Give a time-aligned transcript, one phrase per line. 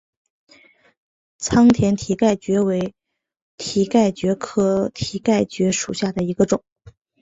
[1.37, 2.95] 仓田蹄盖蕨为
[3.57, 6.63] 蹄盖蕨科蹄盖蕨属下的一个种。